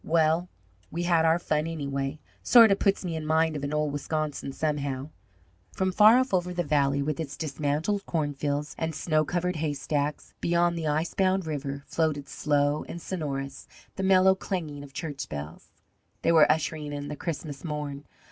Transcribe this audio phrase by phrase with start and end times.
[0.03, 0.49] "Well,
[0.89, 2.17] we had our fun, anyway.
[2.41, 5.11] Sort of puts me in mind of old Wisconsin, somehow."
[5.73, 10.75] From far off over the valley, with its dismantled cornfields and snow covered haystacks, beyond
[10.75, 15.67] the ice bound river, floated slow, and sonorous, the mellow clanging of church bells.
[16.23, 18.05] They were ushering in the Christmas morn.